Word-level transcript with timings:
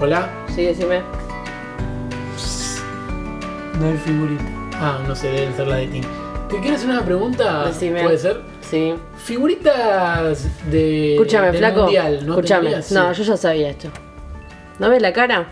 Hola. 0.00 0.28
Sí, 0.54 0.64
decime. 0.64 1.02
No 3.80 3.86
hay 3.88 3.96
figurita. 3.98 4.44
Ah, 4.74 4.98
no 5.06 5.14
sé, 5.14 5.28
deben 5.28 5.54
ser 5.54 5.66
la 5.68 5.76
de 5.76 5.86
Tim. 5.88 6.04
¿Te 6.48 6.58
quiero 6.60 6.76
hacer 6.76 6.88
una 6.90 7.04
pregunta? 7.04 7.66
Decime. 7.66 8.02
¿Puede 8.02 8.18
ser? 8.18 8.40
Sí. 8.60 8.94
Figuritas 9.16 10.46
de. 10.70 11.14
Escúchame, 11.14 11.48
del 11.48 11.56
flaco. 11.58 11.82
Mundial, 11.82 12.20
¿no 12.26 12.34
Escúchame. 12.34 12.60
tendrías? 12.62 12.92
No, 12.92 13.14
Sí. 13.14 13.22
yo 13.22 13.32
ya 13.32 13.36
sabía 13.36 13.70
esto. 13.70 13.88
¿No 14.78 14.90
ves 14.90 15.02
la 15.02 15.12
cara? 15.12 15.46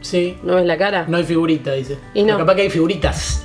Sí. 0.00 0.38
¿No 0.42 0.54
ves 0.56 0.66
la 0.66 0.78
cara? 0.78 1.04
No 1.08 1.16
hay 1.16 1.24
figurita, 1.24 1.72
dice. 1.72 1.98
Y 2.14 2.22
no. 2.22 2.34
Pero 2.34 2.38
capaz 2.38 2.54
que 2.56 2.62
hay 2.62 2.70
figuritas. 2.70 3.42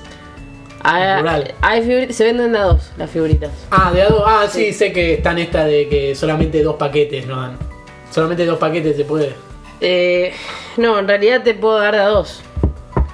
Ah, 0.84 1.18
plural. 1.20 1.54
hay 1.62 1.82
figuritas, 1.84 2.16
se 2.16 2.24
venden 2.24 2.54
de 2.54 2.58
a 2.58 2.64
dos 2.64 2.92
las 2.98 3.10
figuritas. 3.10 3.52
Ah, 3.70 3.92
de 3.94 4.02
a 4.02 4.10
dos. 4.10 4.24
Ah, 4.26 4.46
sí, 4.50 4.66
Sí. 4.68 4.74
sé 4.74 4.92
que 4.94 5.14
están 5.16 5.38
esta 5.38 5.66
de 5.66 5.88
que 5.88 6.16
solamente 6.16 6.64
dos 6.64 6.76
paquetes 6.76 7.28
no 7.28 7.40
dan. 7.40 7.58
Solamente 8.10 8.46
dos 8.46 8.58
paquetes 8.58 8.96
se 8.98 9.06
puede. 9.06 9.34
Eh, 9.82 10.34
no, 10.78 11.00
en 11.00 11.08
realidad 11.08 11.42
te 11.44 11.54
puedo 11.56 11.80
dar 11.80 11.94
de 11.96 12.02
a 12.02 12.08
dos. 12.08 12.42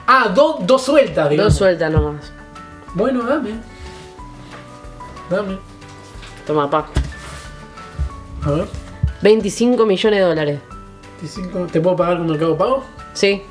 Ah, 0.06 0.30
do- 0.34 0.58
dos 0.62 0.84
sueltas, 0.84 1.30
digamos. 1.30 1.54
Dos 1.54 1.58
sueltas 1.58 1.92
nomás. 1.92 2.32
Bueno, 2.94 3.24
dame. 3.24 3.52
Dame. 5.30 5.58
Toma, 6.46 6.70
pa. 6.70 6.88
A 8.46 8.52
ver. 8.52 8.66
25 9.22 9.86
millones 9.86 10.20
de 10.20 10.26
dólares. 10.26 10.60
25. 11.22 11.68
¿Te 11.72 11.82
puedo 11.82 11.96
pagar 11.96 12.18
con 12.18 12.28
Mercado 12.28 12.58
Pago? 12.58 12.84
Sí. 13.14 13.42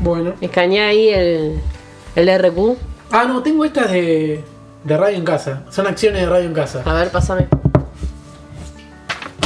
Bueno. 0.00 0.34
Escaneé 0.40 0.80
ahí 0.82 1.08
el, 1.08 1.60
el 2.16 2.38
RQ. 2.42 2.76
Ah, 3.10 3.24
no, 3.26 3.42
tengo 3.42 3.64
estas 3.64 3.90
de, 3.90 4.44
de 4.84 4.96
radio 4.96 5.16
en 5.16 5.24
casa. 5.24 5.62
Son 5.70 5.86
acciones 5.86 6.20
de 6.22 6.26
radio 6.28 6.46
en 6.46 6.54
casa. 6.54 6.82
A 6.84 6.92
ver, 6.94 7.10
pásame. 7.10 7.46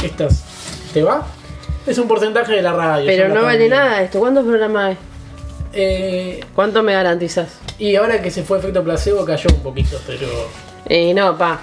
Estas. 0.03 0.43
¿Te 0.93 1.03
va? 1.03 1.25
Es 1.87 1.97
un 1.97 2.07
porcentaje 2.07 2.53
de 2.53 2.61
la 2.61 2.73
radio. 2.73 3.05
Pero 3.07 3.29
no 3.33 3.43
vale 3.43 3.67
nada 3.69 4.01
esto. 4.03 4.19
¿Cuántos 4.19 4.45
programas 4.45 4.89
hay? 4.89 4.97
Eh, 5.73 6.43
¿Cuánto 6.55 6.83
me 6.83 6.93
garantizas? 6.93 7.59
y 7.79 7.95
ahora 7.95 8.21
que 8.21 8.29
se 8.29 8.43
fue 8.43 8.59
efecto 8.59 8.83
placebo 8.83 9.25
cayó 9.25 9.49
un 9.55 9.63
poquito, 9.63 9.97
pero. 10.05 10.27
Eh, 10.87 11.13
no, 11.13 11.37
pa. 11.37 11.59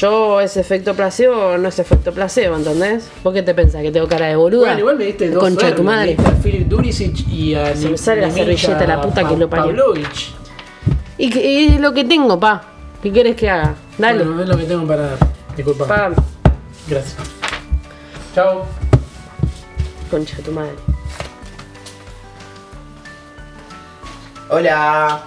Yo 0.00 0.40
ese 0.40 0.60
efecto 0.60 0.94
placebo 0.94 1.58
no 1.58 1.68
es 1.68 1.78
efecto 1.78 2.10
placebo, 2.12 2.56
¿entendés? 2.56 3.08
¿Vos 3.22 3.34
qué 3.34 3.42
te 3.42 3.54
pensás? 3.54 3.82
¿Que 3.82 3.92
tengo 3.92 4.08
cara 4.08 4.26
de 4.28 4.34
boluda? 4.36 4.64
Bueno, 4.68 4.78
igual 4.80 4.96
me 4.96 5.04
diste 5.04 5.28
dos 5.30 5.42
Concha 5.42 5.66
de 5.66 5.72
tu 5.72 5.82
madre. 5.82 6.16
me 6.16 6.22
diste 6.24 6.30
a 6.30 6.42
Philip 6.42 6.68
Duricic 6.68 7.28
y 7.28 7.54
a 7.54 7.76
Se 7.76 7.90
me 7.90 7.98
sale 7.98 8.22
la 8.22 8.30
servilleta, 8.30 8.86
la 8.86 9.00
puta 9.02 9.28
que 9.28 9.36
lo 9.36 9.48
parió. 9.50 9.92
Y, 11.18 11.30
que- 11.30 11.44
y 11.52 11.66
es 11.74 11.80
lo 11.80 11.92
que 11.92 12.04
tengo, 12.04 12.40
pa. 12.40 12.64
¿Qué 13.02 13.12
quieres 13.12 13.36
que 13.36 13.48
haga? 13.50 13.74
Dale. 13.98 14.24
Bueno, 14.24 14.42
es 14.42 14.48
lo 14.48 14.56
que 14.56 14.64
tengo 14.64 14.86
para 14.88 15.02
dar. 15.02 15.18
Disculpa. 15.54 15.86
Pa, 15.86 16.10
Gracias. 16.88 17.16
Chao. 18.34 18.64
Concha 20.10 20.36
tu 20.42 20.52
madre. 20.52 20.72
Hola, 24.50 25.20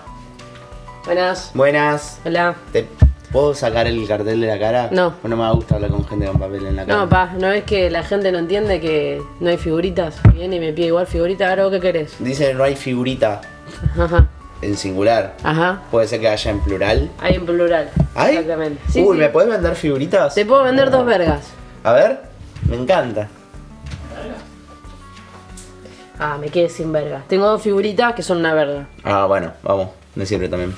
Buenas. 1.06 1.52
buenas. 1.54 2.20
Hola. 2.26 2.56
¿Te 2.72 2.88
puedo 3.32 3.54
sacar 3.56 3.88
el 3.88 4.08
cartel 4.08 4.40
de 4.42 4.48
la 4.48 4.60
cara? 4.60 4.90
No. 4.92 5.16
No 5.24 5.36
me 5.36 5.52
gusta 5.54 5.76
hablar 5.76 5.90
con 5.92 6.06
gente 6.08 6.28
con 6.28 6.40
papel 6.40 6.66
en 6.68 6.76
la 6.76 6.86
cara. 6.86 6.98
No, 7.00 7.10
pa, 7.10 7.34
¿no 7.38 7.50
ves 7.50 7.64
que 7.64 7.90
la 7.90 8.04
gente 8.04 8.32
no 8.32 8.38
entiende 8.38 8.80
que 8.80 9.22
no 9.40 9.50
hay 9.50 9.58
figuritas? 9.58 10.16
Viene 10.34 10.58
y 10.58 10.60
me 10.60 10.72
pide 10.74 10.88
igual 10.88 11.08
figurita, 11.08 11.50
ahora 11.50 11.64
vos 11.64 11.72
qué 11.74 11.80
querés. 11.80 12.16
Dice 12.20 12.54
no 12.54 12.64
hay 12.64 12.76
figurita 12.76 13.42
Ajá. 14.00 14.28
en 14.62 14.78
singular. 14.78 15.36
Ajá. 15.44 15.82
Puede 15.92 16.08
ser 16.08 16.22
que 16.22 16.30
haya 16.30 16.52
en 16.52 16.60
plural. 16.62 17.10
Hay 17.20 17.36
en 17.36 17.46
plural. 17.46 17.90
¿Hay? 18.16 18.36
Exactamente. 18.36 18.82
Sí, 18.90 19.02
Uy, 19.04 19.18
sí. 19.18 19.22
¿me 19.24 19.30
podés 19.30 19.50
vender 19.50 19.76
figuritas? 19.76 20.36
Te 20.36 20.46
puedo 20.46 20.64
vender 20.64 20.90
dos 20.92 21.06
vergas. 21.06 21.48
A 21.84 21.92
ver, 21.94 22.22
me 22.70 22.76
encanta. 22.78 23.28
Ah, 26.20 26.38
me 26.40 26.48
quedé 26.50 26.70
sin 26.70 26.92
verga. 26.92 27.24
Tengo 27.28 27.46
dos 27.46 27.62
figuritas 27.62 28.14
que 28.14 28.24
son 28.24 28.38
una 28.40 28.54
verga. 28.54 28.88
Ah, 29.04 29.26
bueno, 29.28 29.52
vamos, 29.64 29.90
me 30.16 30.26
sirve 30.26 30.50
también. 30.50 30.74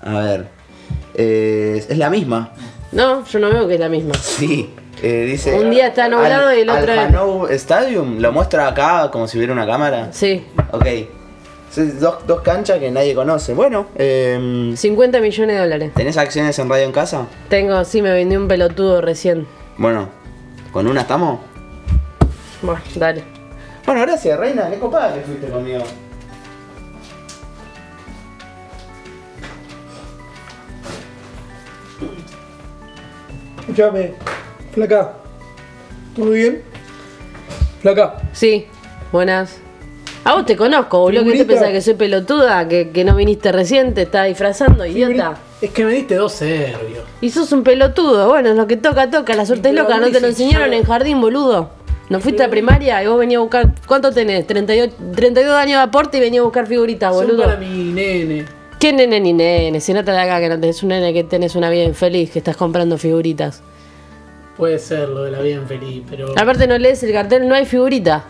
A 0.00 0.18
ver, 0.20 0.46
eh, 1.14 1.84
es 1.88 1.98
la 1.98 2.08
misma. 2.10 2.50
No, 2.92 3.24
yo 3.26 3.38
no 3.38 3.50
veo 3.50 3.68
que 3.68 3.74
es 3.74 3.80
la 3.80 3.88
misma. 3.88 4.14
Sí. 4.14 4.70
eh, 5.02 5.24
dice. 5.26 5.58
Un 5.58 5.70
día 5.70 5.88
está 5.88 6.08
nublado 6.08 6.48
Al- 6.50 6.58
y 6.58 6.60
el 6.62 6.70
otro- 6.70 6.92
Al 6.92 6.98
Hanou 6.98 7.46
Stadium, 7.48 8.18
lo 8.20 8.32
muestra 8.32 8.68
acá 8.68 9.10
como 9.10 9.26
si 9.28 9.36
hubiera 9.38 9.52
una 9.52 9.66
cámara. 9.66 10.08
Sí. 10.12 10.44
Ok. 10.72 10.86
Dos, 12.00 12.26
dos 12.26 12.40
canchas 12.42 12.78
que 12.78 12.90
nadie 12.90 13.14
conoce. 13.14 13.54
Bueno, 13.54 13.86
eh, 13.96 14.72
50 14.76 15.20
millones 15.20 15.56
de 15.56 15.62
dólares. 15.62 15.92
¿tenés 15.94 16.18
acciones 16.18 16.58
en 16.58 16.68
radio 16.68 16.84
en 16.84 16.92
casa? 16.92 17.26
Tengo, 17.48 17.82
sí, 17.84 18.02
me 18.02 18.12
vendí 18.12 18.36
un 18.36 18.46
pelotudo 18.46 19.00
recién. 19.00 19.46
Bueno, 19.78 20.08
¿con 20.70 20.86
una 20.86 21.00
estamos? 21.02 21.40
Bueno, 22.60 22.80
dale. 22.96 23.24
Bueno, 23.86 24.02
gracias, 24.02 24.38
reina. 24.38 24.68
Qué 24.70 24.78
copada 24.78 25.14
que 25.14 25.20
fuiste 25.22 25.48
conmigo. 25.48 25.82
Escuchame. 33.60 34.14
Flaca. 34.72 35.12
¿Todo 36.16 36.30
bien? 36.30 36.62
Flaca. 37.80 38.14
Sí, 38.32 38.66
buenas. 39.12 39.58
A 40.24 40.34
vos 40.34 40.46
te 40.46 40.56
conozco, 40.56 41.00
boludo. 41.00 41.24
¿Qué 41.24 41.38
te 41.38 41.44
pensás 41.44 41.70
que 41.70 41.80
soy 41.80 41.94
pelotuda? 41.94 42.68
¿Que, 42.68 42.90
que 42.90 43.04
no 43.04 43.16
viniste 43.16 43.50
recién? 43.50 43.92
¿Te 43.92 44.02
estás 44.02 44.28
disfrazando, 44.28 44.86
idiota? 44.86 45.36
Es 45.60 45.70
que 45.70 45.84
me 45.84 45.92
diste 45.92 46.14
dos 46.16 46.32
serbios. 46.32 47.04
Y 47.20 47.30
sos 47.30 47.50
un 47.52 47.62
pelotudo. 47.64 48.28
Bueno, 48.28 48.52
lo 48.54 48.66
que 48.66 48.76
toca, 48.76 49.10
toca. 49.10 49.34
La 49.34 49.46
suerte 49.46 49.70
es 49.70 49.74
loca. 49.74 49.98
¿No 49.98 50.10
te 50.10 50.20
lo 50.20 50.28
enseñaron 50.28 50.70
yo- 50.70 50.74
en 50.76 50.84
jardín, 50.84 51.20
boludo? 51.20 51.70
¿No 52.12 52.20
fuiste 52.20 52.44
a 52.44 52.50
primaria 52.50 53.02
y 53.02 53.06
vos 53.06 53.18
venías 53.18 53.38
a 53.38 53.42
buscar... 53.42 53.74
¿Cuánto 53.86 54.12
tenés? 54.12 54.46
38, 54.46 54.94
32 55.14 55.54
años 55.54 55.78
de 55.78 55.82
aporte 55.82 56.18
y 56.18 56.20
venías 56.20 56.42
a 56.42 56.44
buscar 56.44 56.66
figuritas, 56.66 57.14
Son 57.14 57.26
boludo. 57.26 57.44
para 57.44 57.56
mi 57.56 57.84
nene. 57.92 58.44
¿Qué 58.78 58.92
nene 58.92 59.18
ni 59.18 59.32
nene? 59.32 59.80
Si 59.80 59.94
no 59.94 60.04
te 60.04 60.10
da 60.10 60.22
acá 60.22 60.38
que 60.38 60.50
no 60.50 60.60
tenés 60.60 60.82
un 60.82 60.90
nene 60.90 61.14
que 61.14 61.24
tenés 61.24 61.54
una 61.56 61.70
vida 61.70 61.84
infeliz, 61.84 62.30
que 62.30 62.40
estás 62.40 62.56
comprando 62.56 62.98
figuritas. 62.98 63.62
Puede 64.58 64.78
ser 64.78 65.08
lo 65.08 65.22
de 65.24 65.30
la 65.30 65.40
vida 65.40 65.56
infeliz, 65.56 66.02
pero. 66.10 66.32
Aparte 66.36 66.66
no 66.66 66.76
lees 66.76 67.02
el 67.02 67.12
cartel, 67.12 67.48
no 67.48 67.54
hay 67.54 67.64
figurita. 67.64 68.24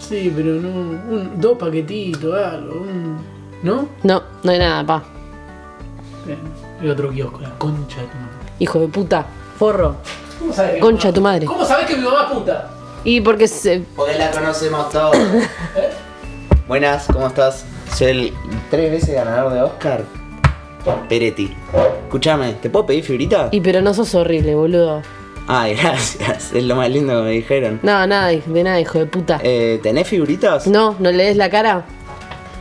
Sí, 0.00 0.32
pero 0.34 0.54
no. 0.54 0.68
Un, 0.68 1.40
dos 1.40 1.56
paquetitos, 1.58 2.34
algo. 2.34 2.80
Un, 2.80 3.18
¿No? 3.62 3.88
No, 4.02 4.22
no 4.42 4.50
hay 4.50 4.58
nada, 4.58 4.84
pa. 4.84 5.04
Y 6.82 6.88
otro 6.88 7.10
kiosco, 7.10 7.40
la 7.40 7.50
concha 7.58 8.00
de 8.00 8.06
tu 8.08 8.16
madre. 8.16 8.36
Hijo 8.58 8.80
de 8.80 8.88
puta, 8.88 9.26
forro. 9.58 9.96
¿Cómo 10.40 10.52
sabes 10.52 10.74
que 10.74 10.80
Concha 10.80 11.12
tu 11.12 11.20
madre. 11.20 11.46
¿Cómo 11.46 11.64
sabes 11.64 11.86
que 11.86 11.96
mi 11.96 12.02
mamá 12.02 12.26
es 12.28 12.32
puta? 12.38 12.70
Y 13.04 13.20
porque 13.20 13.48
se... 13.48 13.82
Porque 13.96 14.18
la 14.18 14.30
conocemos 14.30 14.90
todos. 14.90 15.16
Buenas, 16.68 17.06
¿cómo 17.06 17.26
estás? 17.26 17.64
Soy 17.94 18.08
el 18.08 18.32
tres 18.70 18.90
veces 18.90 19.14
ganador 19.14 19.52
de 19.52 19.62
Oscar. 19.62 20.04
Peretti. 21.08 21.54
Escúchame, 22.04 22.54
¿te 22.54 22.70
puedo 22.70 22.86
pedir 22.86 23.04
figuritas? 23.04 23.48
Y 23.52 23.60
pero 23.60 23.80
no 23.80 23.94
sos 23.94 24.14
horrible, 24.14 24.54
boludo. 24.54 25.02
Ay, 25.48 25.74
gracias. 25.82 26.52
Es 26.52 26.64
lo 26.64 26.76
más 26.76 26.90
lindo 26.90 27.16
que 27.16 27.22
me 27.22 27.30
dijeron. 27.30 27.80
No, 27.82 28.06
nada, 28.06 28.28
de 28.28 28.64
nada, 28.64 28.80
hijo 28.80 28.98
de 28.98 29.06
puta. 29.06 29.40
Eh, 29.42 29.80
¿Tenés 29.82 30.06
figuritas? 30.06 30.66
No, 30.66 30.94
¿no 30.98 31.10
lees 31.10 31.36
la 31.36 31.50
cara? 31.50 31.84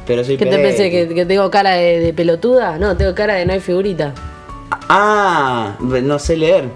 Pero 0.07 0.23
soy 0.23 0.38
¿Qué 0.38 0.45
te 0.45 0.57
pensé? 0.57 0.89
¿Que, 0.89 1.13
que 1.13 1.25
tengo 1.25 1.51
cara 1.51 1.71
de, 1.71 2.00
de 2.00 2.13
pelotuda? 2.13 2.77
No, 2.79 2.97
tengo 2.97 3.13
cara 3.13 3.35
de 3.35 3.45
no 3.45 3.53
hay 3.53 3.59
figurita. 3.59 4.13
Ah, 4.88 5.75
no 5.79 6.17
sé 6.17 6.35
leer. 6.35 6.69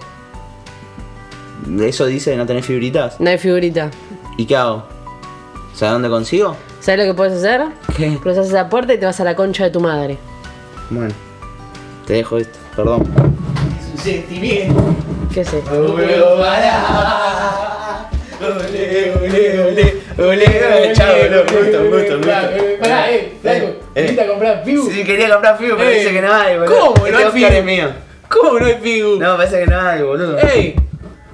¿Eso 1.81 2.05
dice 2.05 2.35
no 2.35 2.45
tenés 2.45 2.65
figuritas? 2.65 3.19
No 3.19 3.29
hay 3.29 3.37
figurita. 3.37 3.89
¿Y 4.37 4.45
qué 4.45 4.55
hago? 4.55 4.83
¿Sabes 5.73 5.93
dónde 5.93 6.09
consigo? 6.09 6.55
¿Sabes 6.79 7.05
lo 7.05 7.11
que 7.13 7.17
puedes 7.17 7.33
hacer? 7.33 7.61
¿Qué? 7.95 8.17
Cruzas 8.21 8.47
esa 8.47 8.69
puerta 8.69 8.93
y 8.93 8.97
te 8.97 9.05
vas 9.05 9.19
a 9.19 9.23
la 9.23 9.35
concha 9.35 9.63
de 9.65 9.69
tu 9.69 9.79
madre. 9.79 10.17
Bueno, 10.89 11.13
te 12.05 12.13
dejo 12.13 12.37
esto, 12.37 12.59
perdón. 12.75 13.03
Es 13.79 13.91
un 13.91 13.97
sentimiento. 13.97 14.95
¿Qué 15.33 15.43
puedo 15.43 16.37
parar. 16.37 18.09
Ole, 18.43 19.13
ole, 19.15 19.61
ole, 19.63 20.03
ole, 20.19 20.93
chao, 20.93 21.13
gusto, 21.15 21.89
gusto, 21.89 22.17
gusto. 22.17 22.21
Pará, 22.81 23.09
eh, 23.11 23.37
Flaco, 23.41 23.65
Eh, 23.95 24.01
viniste 24.01 24.21
a 24.21 24.27
comprar 24.27 24.63
Fiu. 24.65 24.91
Sí, 24.91 25.03
quería 25.05 25.29
comprar 25.31 25.57
Fiu, 25.57 25.75
pero 25.77 25.89
dice 25.89 26.11
que 26.11 26.21
no 26.21 26.33
hay, 26.33 26.57
boludo. 26.57 26.75
¿cómo 26.93 27.07
no 27.07 27.19
Este 27.19 27.45
hay 27.45 27.57
es 27.59 27.63
mío. 27.65 27.87
¿Cómo 28.27 28.59
no 28.59 28.65
hay 28.65 28.75
Fiu? 28.81 29.17
No, 29.17 29.37
parece 29.37 29.59
que 29.61 29.67
no 29.67 29.79
hay, 29.79 30.01
boludo. 30.01 30.37
¡Ey! 30.39 30.75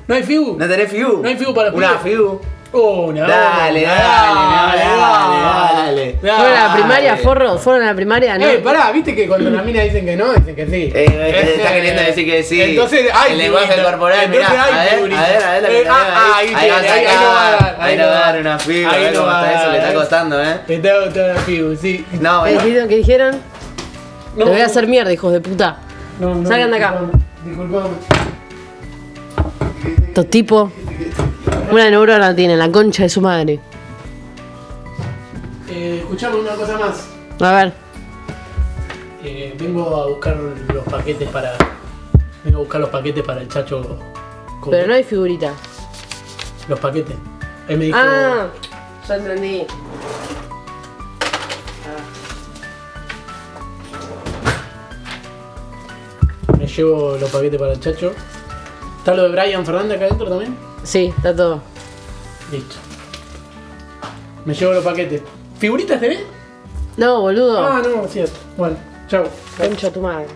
¿No 0.09 0.15
hay 0.15 0.23
Fiu? 0.23 0.55
¿No 0.57 0.67
tenés 0.67 0.89
Fiu? 0.89 1.21
No 1.21 1.29
hay 1.29 1.35
Fiu 1.37 1.53
para 1.53 1.71
Una. 1.71 1.99
Fiu. 1.99 2.41
Una. 2.71 3.27
Dale, 3.27 3.83
una, 3.83 3.93
dale, 3.93 4.85
dale, 4.85 6.15
dale. 6.19 6.19
¿Fueron 6.19 6.57
a 6.57 6.67
la 6.67 6.73
primaria, 6.73 7.09
dale. 7.11 7.21
forro? 7.23 7.57
¿Fueron 7.59 7.83
a 7.83 7.85
la 7.87 7.93
primaria? 7.95 8.37
No. 8.39 8.47
Eh, 8.47 8.57
pará, 8.57 8.91
viste 8.91 9.15
que 9.15 9.27
cuando 9.27 9.51
las 9.51 9.63
minas 9.63 9.83
dicen 9.83 10.05
que 10.05 10.15
no, 10.15 10.33
dicen 10.33 10.55
que 10.55 10.65
sí. 10.65 10.91
Eh, 10.95 11.05
eh, 11.07 11.53
está 11.57 11.73
queriendo 11.73 12.01
decir 12.01 12.25
que 12.25 12.41
sí. 12.41 12.59
Entonces, 12.59 13.07
hay 13.13 13.33
El 13.33 13.37
lenguaje 13.37 13.83
corporal, 13.83 14.29
mirá. 14.29 14.47
A 14.49 14.83
ver, 14.83 15.13
a 15.13 15.21
ver, 15.27 15.43
a 15.45 15.51
ver, 15.51 15.71
Eh, 15.71 15.87
ah, 15.87 16.33
ahí. 16.37 16.47
ahí 16.47 16.55
Ahí 16.55 16.59
tiene, 16.59 16.71
va 16.71 16.75
a 16.75 16.79
ahí- 16.79 16.87
ahí 16.89 17.05
sacar, 17.05 17.21
lo 17.23 17.29
va 17.29 17.47
a 17.47 17.51
dar, 17.51 17.77
ahí 17.79 17.91
ahí 17.91 17.97
lo 17.97 18.03
lo 18.05 18.09
va 18.09 18.15
a 18.17 18.19
va 18.19 18.19
a 18.19 18.25
dar 18.25 18.33
dar. 18.33 18.41
una 18.41 18.59
Fiu, 18.59 18.73
Ahí 18.89 18.95
a 18.95 18.97
ver 18.97 19.13
lo 19.13 19.19
cómo 19.19 19.31
va 19.31 19.39
a 19.41 19.45
está 19.51 19.61
eso, 19.61 19.71
le 19.71 19.77
está 19.77 19.93
costando, 19.93 20.43
eh. 20.43 20.55
Te 20.65 20.77
tengo 20.79 20.99
toda 21.13 21.27
la 21.27 21.39
Fiu, 21.41 21.75
sí. 21.75 22.05
No, 22.19 22.43
¿Qué 22.45 22.87
dijeron? 22.97 23.39
No, 24.35 24.45
Te 24.45 24.51
voy 24.51 24.61
a 24.61 24.65
hacer 24.65 24.87
mierda, 24.87 25.13
hijos 25.13 25.31
de 25.33 25.39
puta. 25.41 25.77
No, 26.19 26.33
no, 26.35 26.47
Salgan 26.49 26.71
de 26.71 26.77
acá. 26.77 26.95
Disculpame. 27.45 27.89
Estos 30.09 30.29
tipos. 30.29 30.71
Una 31.71 31.89
neurona 31.89 32.35
tienen, 32.35 32.57
la 32.59 32.71
concha 32.71 33.03
de 33.03 33.09
su 33.09 33.21
madre. 33.21 33.59
Eh, 35.69 35.99
escuchame 36.01 36.37
una 36.37 36.51
cosa 36.55 36.77
más. 36.79 37.07
A 37.39 37.51
ver. 37.55 37.73
Eh, 39.23 39.55
vengo 39.59 39.95
a 39.95 40.07
buscar 40.07 40.35
los 40.73 40.83
paquetes 40.85 41.29
para. 41.29 41.53
Vengo 42.43 42.57
a 42.57 42.61
buscar 42.61 42.81
los 42.81 42.89
paquetes 42.89 43.23
para 43.23 43.41
el 43.41 43.47
chacho. 43.47 43.81
con- 44.59 44.71
Pero 44.71 44.87
no 44.87 44.93
hay 44.95 45.03
figurita. 45.03 45.53
Los 46.67 46.79
paquetes. 46.79 47.15
Él 47.67 47.77
me 47.77 47.85
dijo. 47.85 47.97
Ah, 48.01 48.47
ya 49.07 49.15
entendí. 49.15 49.65
Me 56.57 56.67
llevo 56.67 57.15
los 57.17 57.29
paquetes 57.29 57.59
para 57.59 57.73
el 57.73 57.79
chacho. 57.79 58.11
¿Está 58.99 59.15
lo 59.15 59.23
de 59.23 59.29
Brian 59.29 59.65
Fernández 59.65 59.97
acá 59.97 60.05
adentro 60.05 60.29
también? 60.29 60.55
Sí, 60.83 61.13
está 61.15 61.35
todo. 61.35 61.61
Listo. 62.51 62.75
Me 64.45 64.53
llevo 64.53 64.73
los 64.73 64.83
paquetes. 64.83 65.21
¿Figuritas 65.57 65.99
tenés? 65.99 66.21
No, 66.97 67.21
boludo. 67.21 67.65
Ah, 67.65 67.81
no, 67.83 68.07
cierto. 68.07 68.37
Bueno, 68.57 68.77
chao. 69.07 69.25
Concha 69.57 69.91
tu 69.91 70.01
madre. 70.01 70.27